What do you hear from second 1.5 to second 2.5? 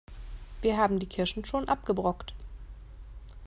abgebrockt.